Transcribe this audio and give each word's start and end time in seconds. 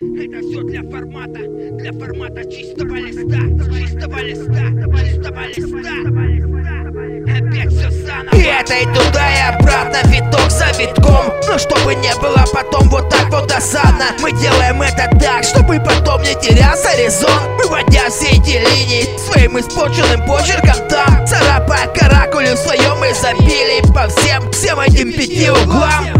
Это 0.00 0.40
все 0.40 0.62
для 0.64 0.82
формата, 0.82 1.38
для 1.38 1.92
формата 1.92 2.44
чистого 2.50 2.96
листа, 2.96 3.38
чистого 3.78 4.18
листа, 4.18 4.64
чистого 5.54 6.26
листа. 6.26 6.50
Опять 7.30 7.72
все 7.72 7.90
заново. 7.90 8.34
И 8.34 8.86
туда, 8.92 9.30
и 9.30 9.54
обратно, 9.54 9.98
виток 10.08 10.50
за 10.50 10.66
витком. 10.76 11.32
Но 11.48 11.58
чтобы 11.58 11.94
не 11.94 12.12
было 12.20 12.44
потом 12.52 12.88
вот 12.88 13.08
так 13.08 13.30
вот 13.30 13.46
досадно. 13.46 14.06
Мы 14.20 14.32
делаем 14.32 14.82
это 14.82 15.08
так, 15.20 15.44
чтобы 15.44 15.78
потом 15.78 16.22
не 16.22 16.34
терялся 16.42 16.90
резон. 17.00 17.56
Выводя 17.62 18.10
все 18.10 18.30
эти 18.30 18.58
линии 18.58 19.16
своим 19.16 19.60
испорченным 19.60 20.26
почерком 20.26 20.88
там. 20.88 21.24
Царапая 21.24 21.86
каракулю 21.94 22.54
в 22.54 22.58
своем 22.58 22.96
изобилии 23.04 23.80
по 23.94 24.08
всем, 24.08 24.50
всем 24.50 24.80
этим 24.80 25.12
пяти 25.12 25.50
углам 25.50 26.13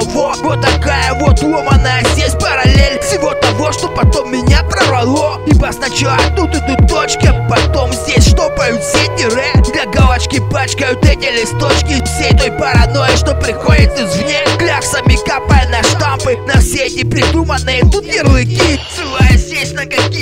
самого. 0.00 0.34
Вот 0.42 0.60
такая 0.60 1.14
вот 1.14 1.42
ломаная 1.42 2.04
здесь 2.12 2.32
параллель 2.32 3.00
Всего 3.00 3.32
того, 3.34 3.72
что 3.72 3.88
потом 3.88 4.32
меня 4.32 4.62
прорвало. 4.64 5.40
Ибо 5.46 5.70
сначала 5.72 6.18
тут 6.36 6.54
идут 6.54 6.88
точки, 6.88 7.26
а 7.26 7.48
потом 7.48 7.92
здесь 7.92 8.28
штопают 8.28 8.82
все 8.82 9.06
тире. 9.16 9.52
Для 9.72 9.86
галочки 9.86 10.40
пачкают 10.50 11.04
эти 11.04 11.26
листочки 11.26 12.02
Всей 12.04 12.36
той 12.36 12.50
паранойи, 12.52 13.16
что 13.16 13.34
приходит 13.34 13.98
извне. 13.98 14.40
Кляксами 14.58 15.16
капая 15.26 15.68
на 15.68 15.82
штампы 15.82 16.36
На 16.46 16.60
все 16.60 16.86
эти 16.86 17.04
придуманные 17.04 17.82
тут 17.82 18.04
ярлыки 18.04 18.80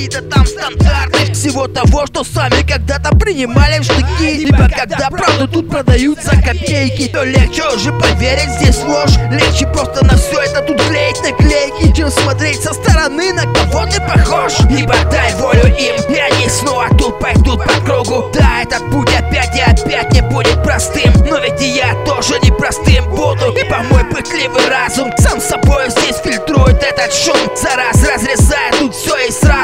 какие-то 0.02 0.22
там 0.22 0.46
стандарты. 0.46 1.32
Всего 1.32 1.66
того, 1.68 2.06
что 2.06 2.24
сами 2.24 2.66
когда-то 2.66 3.16
принимали 3.16 3.78
в 3.78 3.84
штыки. 3.84 4.42
Ибо 4.42 4.68
когда 4.68 5.10
правду 5.10 5.48
тут 5.48 5.70
продают 5.70 6.20
за 6.22 6.30
копейки 6.42 7.08
То 7.08 7.24
легче 7.24 7.62
уже 7.74 7.92
поверить 7.92 8.50
здесь 8.58 8.82
ложь. 8.82 9.16
Легче 9.30 9.66
просто 9.66 10.04
на 10.04 10.16
все 10.16 10.40
это 10.42 10.62
тут 10.62 10.80
клеить 10.82 11.22
наклейки 11.22 11.96
Чем 11.96 12.10
смотреть 12.10 12.62
со 12.62 12.72
стороны 12.72 13.32
на 13.32 13.42
кого 13.42 13.86
ты 13.86 14.00
похож. 14.00 14.54
Ибо 14.70 14.94
дай 15.10 15.32
волю 15.34 15.66
им, 15.66 16.14
и 16.14 16.18
они 16.18 16.48
снова 16.48 16.88
тут 16.98 17.18
пойдут 17.20 17.64
по 17.64 17.74
кругу. 17.84 18.30
Да, 18.34 18.62
этот 18.62 18.90
путь 18.90 19.10
опять 19.14 19.56
и 19.56 19.60
опять 19.60 20.12
не 20.12 20.22
будет 20.22 20.62
простым. 20.62 21.12
Но 21.28 21.38
ведь 21.38 21.60
и 21.60 21.76
я 21.76 21.94
тоже 22.04 22.38
непростым 22.42 23.08
буду. 23.10 23.54
Ибо 23.56 23.78
мой 23.90 24.04
пытливый 24.04 24.68
разум 24.68 25.12
сам 25.18 25.40
собой 25.40 25.90
здесь 25.90 26.16
фильтрует 26.22 26.82
этот 26.82 27.12
шум. 27.12 27.36
За 27.56 27.76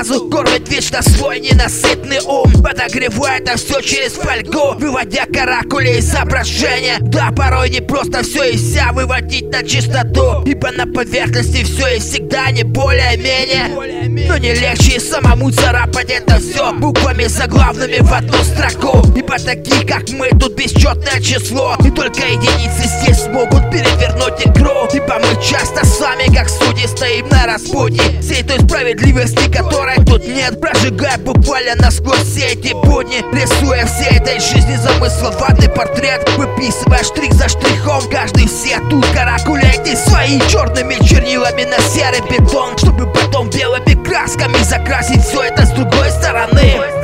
и 0.09 0.13
сразу 0.13 0.29
Кормит 0.31 0.69
вечно 0.69 1.03
свой 1.03 1.41
ненасытный 1.41 2.21
ум 2.27 2.53
Подогревая 2.63 3.41
это 3.41 3.57
все 3.57 3.81
через 3.81 4.13
фольгу 4.13 4.79
Выводя 4.79 5.27
каракули 5.27 5.99
изображения 5.99 6.99
Да, 7.01 7.31
порой 7.37 7.71
не 7.71 7.81
просто 7.81 8.23
все 8.23 8.51
и 8.51 8.57
вся 8.57 8.93
выводить 8.93 9.51
на 9.51 9.63
чистоту 9.63 10.43
Ибо 10.45 10.71
на 10.71 10.87
поверхности 10.87 11.65
все 11.65 11.97
и 11.97 12.01
всегда 12.01 12.51
не 12.51 12.63
более-менее. 12.63 14.29
Но 14.29 14.37
не 14.37 14.53
легче 14.55 14.97
и 14.97 15.01
самому 15.01 15.51
царапать 15.51 16.11
это 16.11 16.39
все 16.39 16.73
Буквами 16.73 17.25
заглавными 17.25 17.99
в 18.01 18.13
одну 18.13 18.39
строку. 18.43 19.03
Ибо 19.17 19.39
таких, 19.39 19.87
как 19.87 20.09
мы, 20.11 20.29
тут 20.31 20.55
бесчетное 20.55 21.21
число. 21.21 21.77
И 21.85 21.91
только 21.91 22.23
единицы 22.27 22.89
здесь 23.03 23.25
смогут 23.25 23.71
перевернуть 23.71 24.47
игру. 24.47 24.89
Ибо 24.93 25.19
мы 25.19 25.43
часто 25.43 25.85
с 25.85 26.01
вами, 26.01 26.33
как 26.35 26.49
судьи, 26.49 26.87
стоим 26.87 27.29
на 27.29 27.47
распутье 27.47 28.21
Всей 28.21 28.43
той 28.43 28.59
справедливости, 28.61 29.51
которой 29.99 30.05
тут 30.05 30.29
нет 30.29 30.61
Прожигая 30.61 31.19
буквально 31.19 31.75
насквозь 31.77 32.23
все 32.23 32.49
эти 32.53 32.73
будни. 32.73 33.25
Рисуя 33.35 33.87
всей 33.87 34.19
этой 34.19 34.41
жизни 34.41 34.77
замысловатый 34.77 35.69
портрет. 35.69 36.29
Выписывая 36.37 37.03
штрих 37.03 37.33
за 37.33 37.49
штрихом 37.49 38.03
Каждый 38.11 38.47
все 38.47 38.79
тут 38.91 39.07
каракуляйте 39.15 39.97
свои 39.97 40.41
черными 40.49 40.95
чернилами 41.05 41.65
на 41.65 41.79
серый 41.81 42.21
бетон. 42.31 42.77
Чтобы 42.79 43.07
потом 43.13 43.51
белыми 43.51 43.95
красками 44.05 44.63
закрасить 44.63 45.25
все 45.25 45.43
это 45.43 45.67
с 45.67 45.71
другой 45.71 46.11
стороны 46.11 46.98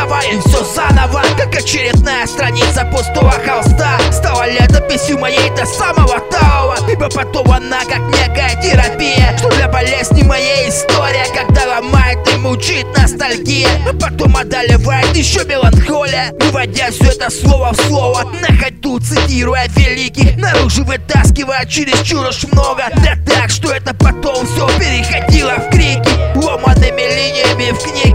И 0.00 0.40
все 0.48 0.64
заново. 0.64 1.22
Как 1.36 1.54
очередная 1.54 2.26
страница 2.26 2.86
пустого 2.86 3.32
холста. 3.32 3.98
Стала 4.10 4.48
летописью 4.50 5.18
моей 5.18 5.50
до 5.50 5.66
самого 5.66 6.18
талого 6.30 6.76
Ибо 6.90 7.10
потом 7.10 7.50
она 7.52 7.80
как 7.80 8.00
некая 8.08 8.60
терапия. 8.62 9.36
Что 9.36 9.50
для 9.50 9.68
болезни 9.68 10.22
моей 10.22 10.70
история 10.70 11.26
Когда 11.34 11.76
ломает 11.76 12.18
и 12.32 12.36
мучит 12.38 12.86
ностальгия. 12.96 13.68
А 13.86 13.92
потом 13.92 14.36
одолевает 14.38 15.14
еще 15.14 15.44
меланхолия. 15.44 16.32
Выводя 16.40 16.90
все 16.90 17.10
это 17.10 17.30
слово 17.30 17.72
в 17.72 17.76
слово. 17.86 18.22
На 18.40 18.56
ходу 18.56 19.00
цитируя 19.00 19.66
великих. 19.76 20.38
Наружу 20.38 20.84
вытаскивая 20.84 21.66
чересчур 21.66 22.26
уж 22.26 22.44
много. 22.44 22.84
Да 23.04 23.16
так, 23.26 23.50
что 23.50 23.70
это 23.70 23.92
потом 23.92 24.46
все 24.46 24.66
переходило 24.78 25.56
в 25.58 25.68
крики. 25.70 26.10
Ломанными 26.36 27.02
линиями 27.02 27.72
в 27.72 27.78
книге 27.82 28.09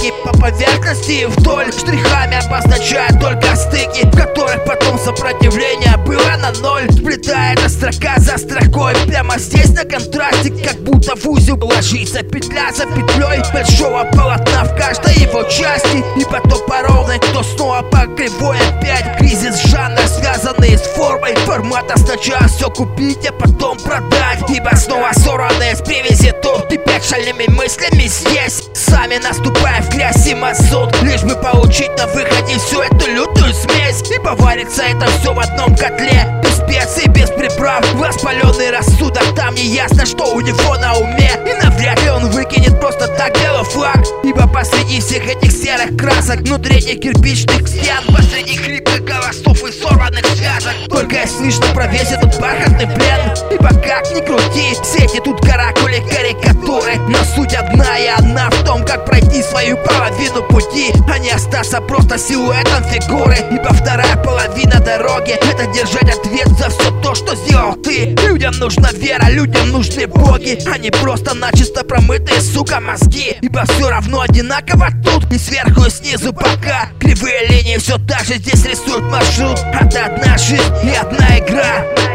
поверхности 0.46 1.12
и 1.12 1.26
вдоль 1.26 1.72
Штрихами 1.72 2.38
обозначая 2.46 3.10
только 3.20 3.56
стыки 3.56 4.06
В 4.06 4.16
которых 4.16 4.64
потом 4.66 5.00
сопротивление 5.00 5.98
было 6.06 6.38
на 6.38 6.52
ноль. 6.62 6.92
Сплетая 6.92 7.54
эта 7.54 7.68
строка 7.68 8.14
за 8.18 8.38
строкой 8.38 8.94
Прямо 9.08 9.40
здесь 9.40 9.70
на 9.70 9.84
контрасте 9.84 10.52
Как 10.64 10.80
будто 10.82 11.16
в 11.16 11.26
узел 11.28 11.58
ложится 11.64 12.22
петля 12.22 12.72
за 12.74 12.86
петлей. 12.86 13.42
Большого 13.54 14.04
полотна 14.14 14.66
в 14.66 14.78
каждой 14.78 15.16
его 15.16 15.44
части 15.44 16.04
И 16.20 16.26
потом 16.26 16.60
по 16.68 16.82
ровной, 16.88 17.20
то 17.20 17.42
снова 17.42 17.82
по 17.82 18.06
кривой 18.16 18.58
Опять. 18.70 19.18
Кризис 19.18 19.64
жанра, 19.66 20.06
связанный 20.08 20.78
с 20.78 20.82
формой 20.82 21.36
Формата 21.46 21.98
сначала 21.98 22.48
все 22.48 22.70
купить, 22.70 23.26
а 23.28 23.32
потом 23.32 23.80
продать. 23.80 24.44
Ибо 24.50 24.76
снова 24.76 25.10
сорванные 25.14 25.76
с 25.76 25.82
привязи 25.82 26.34
тут 26.44 26.70
Теперь 26.70 27.02
шальными 27.02 27.48
мыслями 27.52 28.08
здесь 28.08 28.64
Сами 29.06 29.18
наступая 29.18 29.84
в 29.84 29.90
грязь 29.90 30.26
и 30.26 30.34
мазут. 30.34 31.00
Лишь 31.04 31.22
бы 31.22 31.36
получить 31.36 31.96
на 31.96 32.08
выходе 32.08 32.58
всю 32.58 32.82
эту 32.82 33.08
лютую 33.12 33.54
смесь. 33.54 34.02
Ибо 34.10 34.30
варится 34.30 34.82
это 34.82 35.06
все 35.20 35.32
в 35.32 35.40
одном 35.40 35.76
котле. 35.76 36.42
Без 36.42 36.56
специй, 36.56 37.08
без 37.10 37.30
приправ. 37.30 37.86
Воспаленный 37.94 38.72
рассудок, 38.72 39.36
там 39.36 39.54
не 39.54 39.68
ясно, 39.68 40.08
что 40.08 40.34
у 40.34 40.42
него 40.42 40.76
на 40.78 40.96
уме. 40.96 41.30
И 41.46 41.64
навряд 41.64 42.02
ли 42.02 42.10
он 42.10 42.32
выкинет 42.32 42.80
просто 42.80 43.08
так 43.10 43.40
белый 43.40 43.64
флаг 43.66 43.98
Ибо 44.24 44.48
посреди 44.48 45.00
всех 45.00 45.28
этих 45.28 45.52
серых 45.52 45.96
красок 45.98 46.40
Внутренних 46.40 47.00
кирпичных 47.00 47.68
стен 47.68 48.04
Посреди 48.08 48.58
хриплых 48.58 49.04
голосов 49.04 49.64
и 49.64 49.72
сорванных 49.72 50.26
связок. 50.36 50.74
Только 50.90 51.22
и 51.22 51.28
слышно 51.28 51.66
про 51.74 51.88
весь 51.88 52.12
этот 52.12 52.40
бархатный 52.40 52.88
плен. 52.88 53.34
Ибо 53.52 53.70
как 53.70 54.12
ни 54.16 54.26
крути, 54.26 54.76
все 54.82 55.06
эти 55.06 55.20
тут 55.20 55.42
каракули, 55.42 56.04
карикатуры. 56.10 56.96
Но 57.08 57.18
суть 57.36 57.54
одна 57.54 57.98
и 57.98 58.08
она 58.08 58.50
в 58.50 58.65
как 58.96 59.06
пройти 59.06 59.44
свою 59.44 59.78
половину 59.78 60.44
пути. 60.44 60.94
А 61.12 61.18
не 61.20 61.32
остаться 61.32 61.82
просто 61.82 62.18
силуэтом 62.18 62.84
фигуры. 62.84 63.38
Ибо 63.52 63.74
вторая 63.74 64.16
половина 64.18 64.80
дороги 64.80 65.32
Это 65.32 65.66
держать 65.68 66.18
ответ 66.18 66.48
за 66.58 66.70
все 66.70 66.92
то, 67.02 67.16
что 67.16 67.36
сделал 67.36 67.76
ты. 67.76 68.16
Людям 68.26 68.54
нужна 68.60 68.90
вера, 68.94 69.30
людям 69.30 69.70
нужны 69.72 70.08
боги. 70.08 70.60
А 70.72 70.78
не 70.78 70.92
просто 70.92 71.36
начисто 71.36 71.84
промытые, 71.84 72.42
сука, 72.42 72.80
мозги. 72.80 73.38
Ибо 73.42 73.64
все 73.66 73.90
равно 73.90 74.22
одинаково 74.22 74.90
тут 75.04 75.32
И 75.32 75.38
сверху, 75.38 75.86
и 75.86 75.90
снизу. 75.90 76.34
Пока 76.34 76.90
Кривые 77.00 77.48
линии 77.48 77.78
все 77.78 77.98
так 77.98 78.24
же 78.26 78.36
здесь 78.36 78.66
рисуют 78.66 79.04
маршрут. 79.12 79.60
Это 79.74 80.06
одна 80.06 80.38
жизнь 80.38 80.74
и 80.84 80.96
одна 80.96 81.40
игра 81.40 82.15